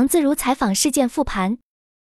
[0.00, 1.58] 王自如采访事件复盘。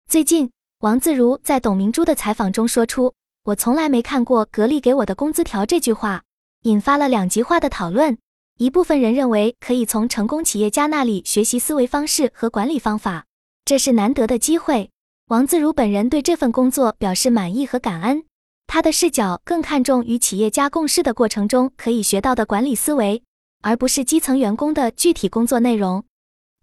[0.10, 0.50] 最近，
[0.80, 3.14] 王自如在董明珠的采访中说出
[3.46, 6.24] “我从来没看过格力给我的工资条”这句话，
[6.64, 8.18] 引发了两极化的讨论。
[8.58, 13.26] 一部分人认为可以从成功企业家那里学习思维方式和管理方法，
[13.64, 14.90] 这是难得的机会。
[15.28, 18.24] 王自如本人对这份工作表示满意和感恩，
[18.66, 23.22] 他的视角更看重与企业家共事的过程中可以学到的管理思维，
[23.62, 26.04] 而不是基层员工的具体工作内容。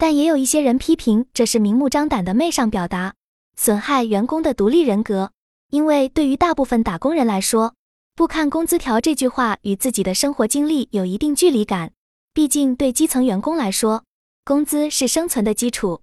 [0.01, 3.13] 但也有一些人批评这是明目张胆的媚上表达，
[3.55, 5.33] 损害员工的独立人格。
[5.69, 7.75] 因为对于大部分打工人来说，
[8.17, 11.93] 不看工资条这句话与自己的生活经历有一定距离感。
[12.33, 14.05] 毕竟对基层员工来说，
[14.43, 16.01] 工资是生存的基础。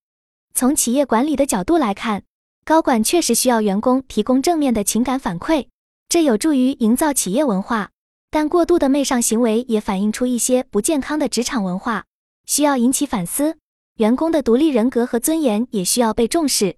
[0.54, 2.22] 从企业管理的角度来看，
[2.64, 5.70] 高管确实需要员工提供正面的情感反馈，
[6.08, 7.90] 这有助于营造企业文化。
[8.30, 12.06] 但过度的媚上行为也反映出一些不健康的职场文化，
[12.46, 13.58] 需要引起反思。
[13.98, 16.78] 员工的独立人格和尊严也需要被重视，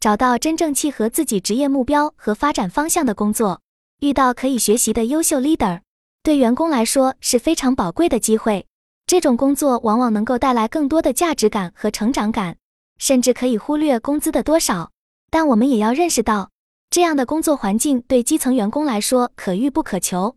[0.00, 3.60] 找到真正契合自己职业目标和发展方向的工作，
[4.00, 5.82] 遇到可以学习的优秀 leader，
[6.22, 8.66] 对员工来说是非常宝贵的机会。
[9.06, 12.56] 这种工作往往能够带来更多的价值感和成长感，
[12.96, 14.90] 甚至可以忽略工资的多少。
[15.30, 16.48] 但我们也要认识到，
[16.88, 20.34] 这样的工作环境对基层员工来说可遇不可求。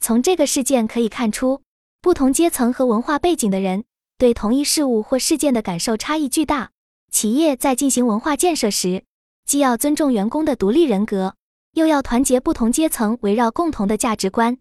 [0.00, 1.62] 从这个事件可以看出，
[2.02, 3.84] 不同阶层和文化背景的人。
[4.22, 6.70] 对同一事物或事件的感受差异巨大。
[7.10, 9.02] 企业在进行文化建设时，
[9.44, 11.34] 既要尊重员工的独立人格，
[11.72, 14.56] 又要团结不同阶层，围绕共同的价值观。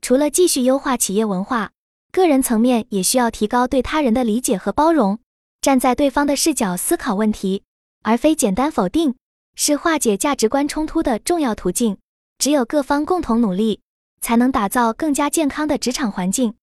[0.00, 1.72] 除了继续优化企业文化，
[2.12, 5.18] 个人层面也需要提高对他人的理解和包容，
[5.60, 7.64] 站在对方的视角思考问题，
[8.04, 9.16] 而非简单否定，
[9.56, 11.98] 是化解价值观冲突的重要途径。
[12.38, 13.80] 只有各方共同努力，
[14.20, 16.54] 才能打造更加健康的职场环境。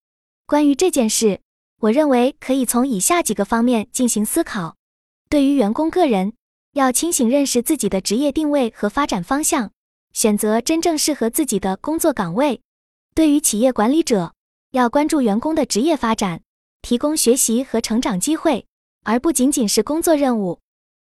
[0.45, 1.41] 关于这件事。
[1.79, 4.75] 我认为可以从以下几个方面进行思考：
[5.29, 6.33] 对于员工个人，
[6.73, 9.71] 要清醒认识自己的职业定位和发展方向，
[10.11, 12.61] 选择真正适合自己的工作岗位；
[13.13, 14.33] 对于企业管理者，
[14.71, 16.41] 要关注员工的职业发展，
[16.81, 18.65] 提供学习和成长机会，
[19.03, 20.57] 而不仅仅是工作任务；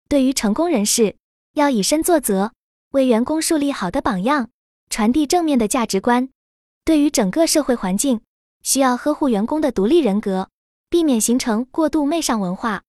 [0.08, 1.18] 对于成功人士，
[1.56, 2.54] 要以身作则，
[2.92, 4.50] 为员工树立好的榜样，
[4.90, 6.30] 传递正面的价值观；
[6.86, 8.22] 对于整个社会环境，
[8.64, 10.48] 需要呵护员工的独立人格。
[10.92, 12.82] 避免形成过度媚上文化，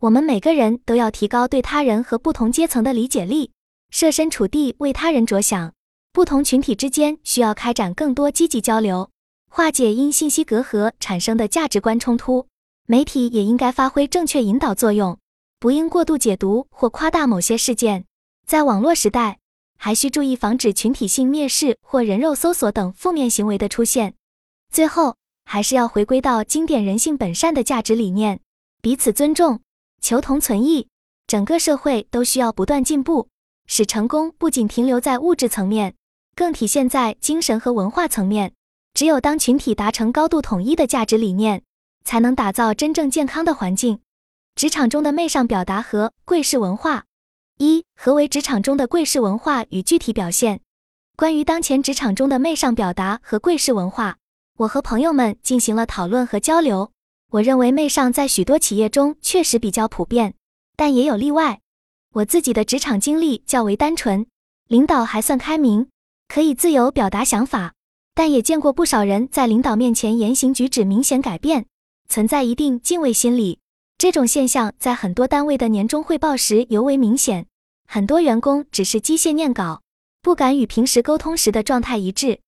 [0.00, 3.52] 我们每个人都要提高对他人和不同阶层的理解力，
[3.90, 5.72] 设身处地为他人着想。
[6.12, 9.08] 不同群体之间需要开展更多积极交流，
[9.48, 12.48] 化解因信息隔阂产生的价值观冲突。
[12.88, 15.16] 媒体也应该发挥正确引导作用，
[15.60, 18.04] 不应过度解读或夸大某些事件。
[18.44, 19.38] 在网络时代，
[19.78, 24.14] 还需注意防止群体性蔑视或人肉搜索等负面行为的出现。
[24.72, 25.14] 最后。
[25.44, 28.40] 还是要回归到经典人性本善的价值理念，
[28.82, 29.60] 彼此尊重，
[30.00, 30.88] 求同存异。
[31.26, 33.28] 整个社会都需要不断进步，
[33.66, 35.94] 使成功不仅停留在物质层面，
[36.34, 38.52] 更体现在精神和文化层面。
[38.92, 41.62] 只有当群体达成高度统一的价值理念，
[42.04, 44.00] 才能打造真正健康的环境。
[44.54, 47.04] 职场中的媚上表达和贵式文化，
[47.58, 50.60] 一何为职场中的贵式文化与具体表现？
[51.16, 54.18] 关于当前职场中的媚上表达和贵式文化。
[54.56, 56.92] 我和朋友们进行了讨论和交流。
[57.32, 60.34] 我认为媚上在许多企业中确实比较普遍，
[60.76, 61.60] 但也有例外。
[62.12, 64.24] 我自己的职场经历较为单纯，
[64.68, 65.88] 领导还算开明，
[66.28, 67.72] 可以自由表达想法。
[68.14, 71.66] 但也见过不少人在领导面前言行举止明显改变，
[72.08, 73.58] 存在一定敬畏心理。
[73.98, 77.46] 这种现象在很多单位的年终汇报时尤为明显。
[77.88, 79.82] 很多员工只是机械念稿，
[80.22, 82.38] 不敢与平时沟通时的状态一致。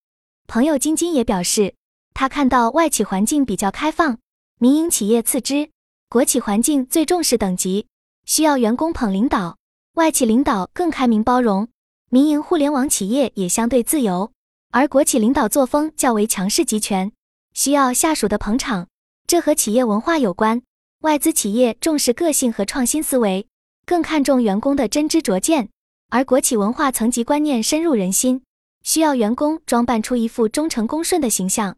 [0.46, 1.74] 朋友晶晶也表示。
[2.18, 4.16] 他看到外企环境比较开放，
[4.58, 5.68] 民营企业次之，
[6.08, 7.88] 国企环境最重视等级，
[8.24, 9.56] 需要员工捧领导；
[9.96, 11.68] 外企领导更开明包容，
[12.08, 14.32] 民营互联网企业也相对自由，
[14.70, 17.12] 而国企领导作风较为强势集权，
[17.52, 18.88] 需要下属的捧场。
[19.26, 20.62] 这和企业文化有关。
[21.02, 23.46] 外资企业重视个性和创新思维，
[23.84, 25.68] 更看重员工的真知灼见，
[26.08, 28.42] 而国企文化层级观念深入人心，
[28.82, 31.76] 需要员工装扮出一副忠诚恭顺的形象。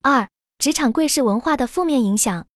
[0.00, 0.28] 二、
[0.58, 2.46] 职场贵式文化的负面影响。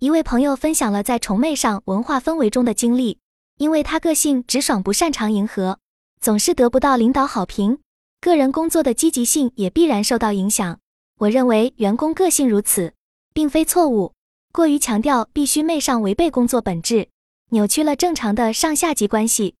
[0.00, 3.18] 一位朋友分享了在崇媚上文化氛围中的经历，
[3.58, 5.78] 因为他个性直爽，不擅长迎合，
[6.20, 7.78] 总是得不到领导好评，
[8.20, 10.80] 个人工作的积极性也必然受到影响。
[11.18, 12.92] 我认为员工个性如此，
[13.32, 14.12] 并非错误。
[14.52, 17.08] 过于强调必须媚上，违背工作本质，
[17.50, 19.54] 扭曲了正常的上下级关系。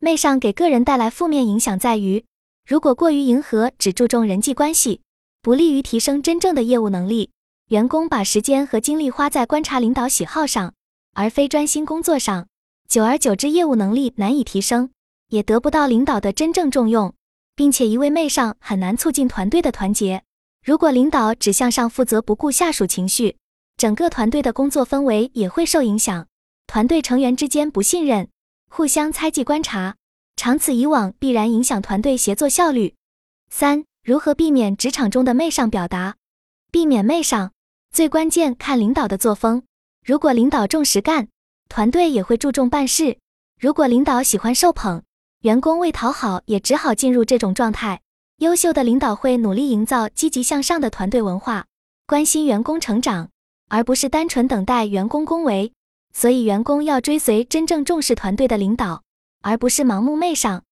[0.00, 2.24] 媚上给个人带来负面影响在于，
[2.66, 5.02] 如果过于迎合，只注重人际关系。
[5.42, 7.30] 不利于提升真正的业务能力。
[7.68, 10.74] 员工把时间和精力花在观察领导喜好上，
[11.14, 12.48] 而非专心工作上，
[12.88, 14.90] 久而久之业务能力难以提升，
[15.28, 17.14] 也得不到领导的真正重用，
[17.54, 20.24] 并且一味媚上很难促进团队的团结。
[20.64, 23.36] 如果领导只向上负责，不顾下属情绪，
[23.76, 26.26] 整个团队的工作氛围也会受影响，
[26.66, 28.28] 团队成员之间不信任，
[28.68, 29.94] 互相猜忌观察，
[30.34, 32.94] 长此以往必然影响团队协作效率。
[33.48, 36.16] 三、如何避免职场中的媚上表达？
[36.72, 37.52] 避免媚上，
[37.90, 39.62] 最关键看领导的作风。
[40.06, 41.28] 如果领导重实干，
[41.68, 43.18] 团队也会注重办事；
[43.60, 45.02] 如果领导喜欢受捧，
[45.42, 48.00] 员工为讨好也只好进入这种状态。
[48.38, 51.66] 优秀的领导会努力营造积极向上的团队文化，
[52.06, 53.28] 关心员工成长，
[53.68, 55.74] 而不是单纯等待员工恭维。
[56.14, 59.02] 所以，员工要追随真正重视团队的领导，
[59.42, 60.62] 而不是盲目媚上。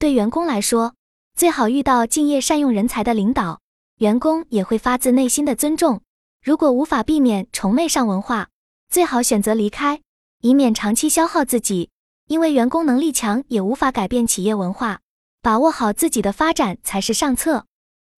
[0.00, 0.94] 对员工来说，
[1.34, 3.60] 最好遇到敬业善用人才的领导，
[3.98, 6.00] 员工也会发自内心的尊重。
[6.42, 8.48] 如果无法避免崇媚上文化，
[8.88, 10.00] 最好选择离开，
[10.40, 11.90] 以免长期消耗自己。
[12.28, 15.00] 因为员工能力强，也无法改变企业文化。
[15.42, 17.66] 把握好自己的发展才是上策。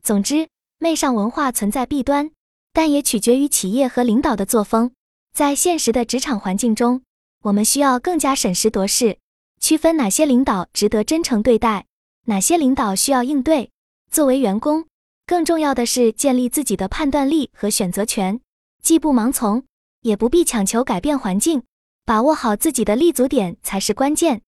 [0.02, 2.30] 总之，媚上文化存在弊端，
[2.72, 4.92] 但也取决于企业和领导的作风。
[5.32, 7.02] 在现实的职场环境中，
[7.44, 9.18] 我们需要更加审时度势，
[9.58, 11.86] 区分哪些领导值得真诚对待，
[12.26, 13.70] 哪些领导需要应对。
[14.10, 14.86] 作为员工，
[15.26, 18.40] 更重要的是建立自己的判断力和选择权，
[18.82, 19.64] 既不盲从，
[20.00, 21.62] 也不必强求改变环境，
[22.04, 24.42] 把握好自己的立足点才是关键。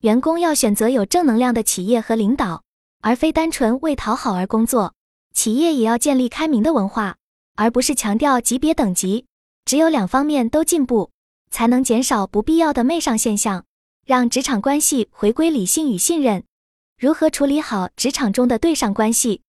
[0.00, 2.62] 员工要选择有正能量的企业和领导，
[3.02, 4.94] 而非单纯为讨好而工作。
[5.32, 7.16] 企业也要建立开明的文化，
[7.54, 9.26] 而不是强调级别等级。
[9.66, 11.10] 只有两方面都进步，
[11.50, 13.64] 才能减少不必要的媚上现象，
[14.06, 16.42] 让职场关系回归理性与信任。
[17.00, 19.40] 如何处理好职场中的对上关系？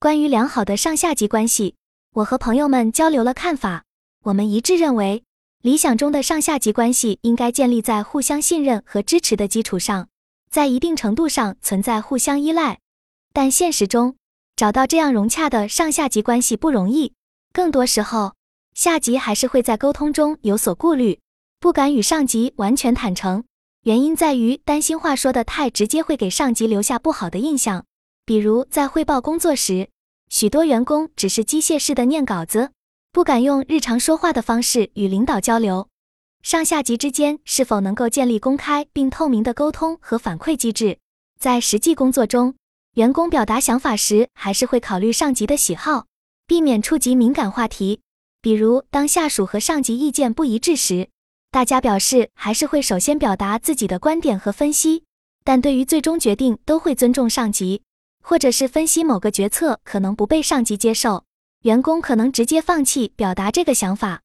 [0.00, 1.74] 关于良好的上下级关系，
[2.14, 3.84] 我和朋友们交流了看法，
[4.22, 5.22] 我们一致认为。
[5.60, 10.08] 理想中的上下级关系应该建立在互相信任和支持的基础上，
[10.50, 12.78] 在一定程度上存在互相依赖。
[13.34, 14.16] 但现实中，
[14.56, 17.12] 找到这样融洽的上下级关系不容易。
[17.52, 18.34] 更多时候，
[18.72, 21.20] 下级还是会在沟通中有所顾虑，
[21.60, 23.44] 不敢与上级完全坦诚。
[23.84, 27.84] 原因在于担心话说的太直接会给上级留下不好的印象。
[28.24, 29.90] 比如在汇报工作时，
[30.30, 32.70] 许多员工只是机械式的念稿子。
[33.12, 35.88] 不敢用日常说话的方式与领导交流，
[36.42, 40.98] 上下级之间是否能够建立公开并透明的沟通和反馈机制？
[41.38, 42.54] 在实际工作中，
[42.94, 46.06] 员工表达想法时还是会考虑上级的喜好，
[46.46, 48.00] 避免触及敏感话题。
[48.40, 51.10] 比如，当下属和上级意见不一致时，
[51.54, 55.04] 大家表示还是会首先表达自己的观点和分析，
[55.44, 57.80] 但对于最终决定都会尊重上级，
[58.24, 61.22] 或者是分析某个决策可能不被上级接受。
[61.60, 64.22] 员工可能直接放弃表达这个想法，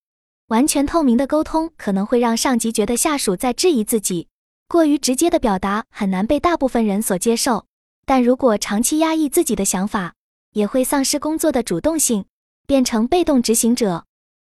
[0.47, 4.27] 完全透明的沟通可能会让上级觉得下属在质疑自己。
[4.67, 7.67] 过于直接的表达很难被大部分人所接受，
[8.07, 10.15] 但如果长期压抑自己的想法，
[10.53, 12.25] 也会丧失工作的主动性，
[12.65, 14.07] 变成被动执行者。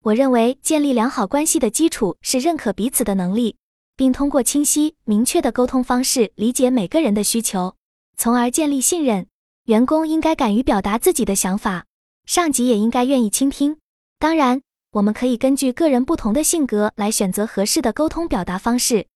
[0.04, 3.56] 我认为建立良好关系的基础是认可彼此的能力，
[3.96, 7.74] 并通过清晰明确的沟通方式理解每个人的需求，
[8.18, 9.26] 从而建立信任。
[9.64, 11.86] 员工应该敢于表达自己的想法。
[12.26, 13.78] 上级也应该愿意倾听。
[14.18, 14.60] 当然，
[14.92, 19.06] 我们可以根据个人不同的性格来选择合适的沟通表达方式。